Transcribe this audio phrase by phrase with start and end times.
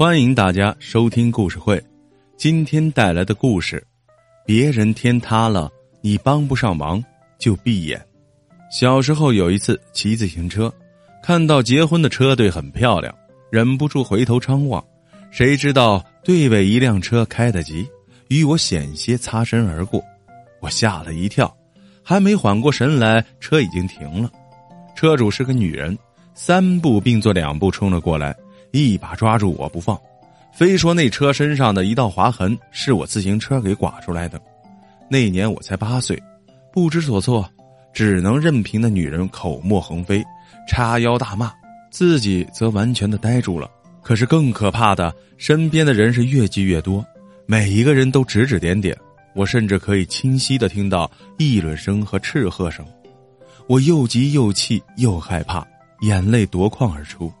[0.00, 1.78] 欢迎大家收听故事会。
[2.38, 3.86] 今天带来的故事：
[4.46, 7.04] 别人天塌了，你帮不上忙
[7.38, 8.02] 就闭眼。
[8.72, 10.72] 小时候有一次骑自行车，
[11.22, 13.14] 看到结婚的车队很漂亮，
[13.52, 14.82] 忍不住回头张望，
[15.30, 17.86] 谁知道队尾一辆车开得急，
[18.28, 20.02] 与我险些擦身而过，
[20.62, 21.54] 我吓了一跳，
[22.02, 24.32] 还没缓过神来，车已经停了。
[24.96, 25.98] 车主是个女人，
[26.32, 28.34] 三步并作两步冲了过来。
[28.72, 29.98] 一把抓住我不放，
[30.52, 34.40] 非说那车身上的一道划痕是我自行车给刮出来的。
[35.08, 36.20] 那年我才八岁，
[36.72, 37.48] 不知所措，
[37.92, 40.24] 只能任凭那女人口沫横飞，
[40.68, 41.52] 叉腰大骂，
[41.90, 43.68] 自己则完全的呆住了。
[44.02, 47.04] 可是更可怕的，身边的人是越积越多，
[47.46, 48.96] 每一个人都指指点点，
[49.34, 52.86] 我甚至可以清晰的听到议论声和斥喝声。
[53.66, 55.66] 我又急又气又害怕，
[56.00, 57.32] 眼泪夺眶而出。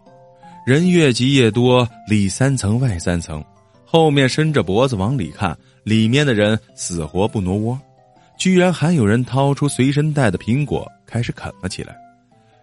[0.66, 3.42] 人越积越多，里三层外三层，
[3.84, 7.80] 后面伸着脖子往里看，里面的人死活不挪窝，
[8.38, 11.96] 居然还有人掏出随身带的苹果开始啃了起来。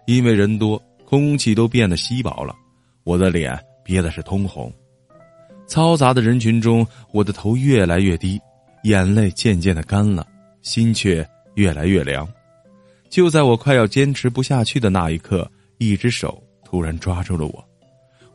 [0.06, 2.54] 因为人多，空气都变得稀薄了，
[3.04, 4.72] 我的脸憋的是通红。
[5.66, 8.40] 嘈杂的人群中，我的头越来越低，
[8.84, 10.26] 眼泪渐渐的干了，
[10.62, 12.26] 心却越来越凉。
[13.10, 17.67] 就在我快要坚持不下去的那一刻，一只手突然抓住了我。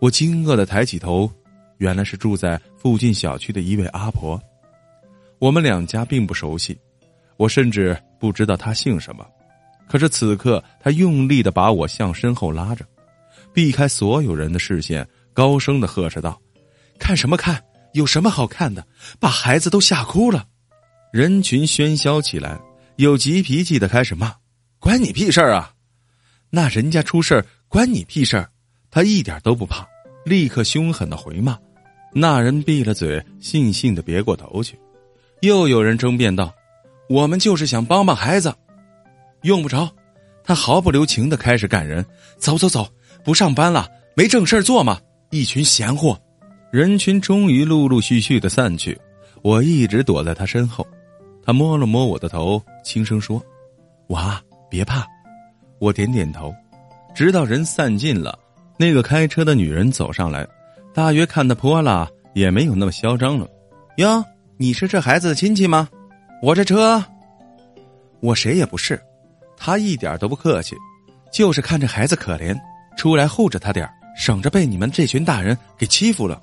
[0.03, 1.31] 我惊愕的抬起头，
[1.77, 4.37] 原来是住在附近小区的一位阿婆。
[5.39, 6.77] 我们两家并不熟悉，
[7.37, 9.25] 我甚至不知道她姓什么。
[9.87, 12.85] 可是此刻，她用力的把我向身后拉着，
[13.53, 16.37] 避开所有人的视线，高声的呵斥道
[16.99, 17.63] ：“看什么看？
[17.93, 18.85] 有什么好看的？
[19.21, 20.45] 把孩子都吓哭了！”
[21.13, 22.59] 人群喧嚣起来，
[22.97, 24.35] 有急脾气的开始骂
[24.79, 25.73] ：“关你屁事儿啊！
[26.49, 28.49] 那人家出事关你屁事儿！”
[28.91, 29.87] 他一点都不怕。
[30.25, 31.57] 立刻凶狠的回骂，
[32.13, 34.79] 那人闭了嘴，悻悻的别过头去。
[35.41, 36.53] 又有人争辩道
[37.09, 38.53] ：“我们就是想帮帮孩子，
[39.41, 39.89] 用不着。”
[40.45, 42.05] 他毫不留情的开始赶人
[42.37, 42.87] ：“走走走，
[43.23, 44.99] 不上班了，没正事做吗？
[45.29, 46.19] 一群闲货！”
[46.71, 48.99] 人群终于陆陆续续的散去，
[49.41, 50.85] 我一直躲在他身后。
[51.45, 53.41] 他摸了摸我的头，轻声说
[54.07, 55.05] ：“娃，别怕。”
[55.79, 56.53] 我点点头，
[57.13, 58.39] 直到人散尽了。
[58.83, 60.45] 那个开车的女人走上来，
[60.93, 63.47] 大约看他泼了，也没有那么嚣张了。
[63.95, 64.21] 哟，
[64.57, 65.87] 你是这孩子的亲戚吗？
[66.41, 67.01] 我这车，
[68.19, 69.01] 我谁也不是。
[69.55, 70.75] 他一点都不客气，
[71.31, 72.53] 就是看这孩子可怜，
[72.97, 76.41] 出来护着他点省着被你们这群大人给欺负了。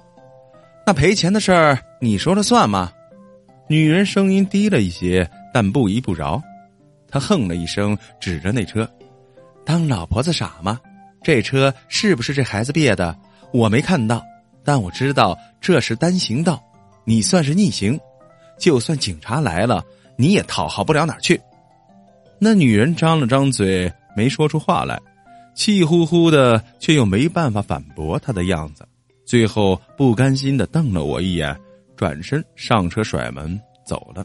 [0.87, 2.91] 那赔钱的事儿你说了算吗？
[3.69, 6.43] 女人声音低了一些，但不依不饶。
[7.07, 8.91] 他哼了一声，指着那车，
[9.63, 10.81] 当老婆子傻吗？
[11.23, 13.17] 这车是不是这孩子别的？
[13.53, 14.23] 我没看到，
[14.65, 16.63] 但我知道这是单行道，
[17.05, 17.99] 你算是逆行，
[18.59, 19.85] 就算警察来了，
[20.17, 21.41] 你也讨好不了哪儿去。
[22.39, 24.99] 那女人张了张嘴，没说出话来，
[25.55, 28.87] 气呼呼的，却又没办法反驳他的样子。
[29.27, 31.55] 最后不甘心的瞪了我一眼，
[31.97, 34.25] 转身上车甩门走了。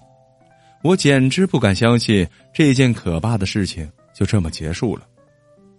[0.82, 5.02] 我简直不敢相信这件可怕的事情就这么结束了。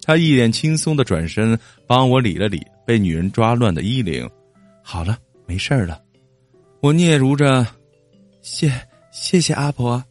[0.06, 4.30] 他一脸轻松的转身，帮我理了理被女人抓乱的衣领。
[4.80, 6.00] 好了，没事了。
[6.80, 7.66] 我嗫嚅着
[8.40, 8.70] ：“谢
[9.10, 10.02] 谢谢阿婆。”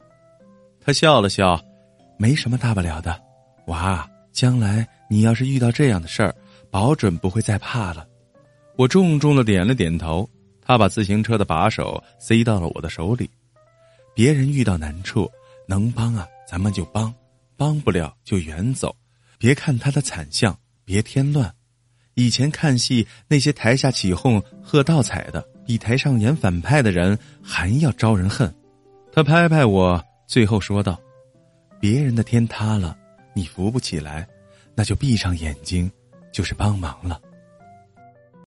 [0.83, 1.57] 他笑了笑
[2.19, 3.17] ：“没什么大不了的，
[3.67, 6.35] 娃，将来你要是遇到这样的事儿，
[6.69, 8.05] 保准不会再怕了。”
[8.75, 10.29] 我重重的点了点头。
[10.67, 13.29] 他把自行车的把手塞到了我的手里。
[14.15, 15.31] 别人遇到难处，
[15.67, 17.13] 能帮啊，咱们就帮；
[17.55, 18.93] 帮不了就远走。
[19.45, 21.53] 别看他的惨相，别添乱。
[22.15, 28.51] 以前看戏，那些台下起哄喝倒彩的，比台上演反派的人还要招人恨。
[29.13, 30.99] 他拍拍我，最后说道
[31.79, 32.97] ：“别人的天塌了，
[33.35, 34.27] 你扶不起来，
[34.73, 35.91] 那就闭上眼睛，
[36.33, 37.21] 就是帮忙了。”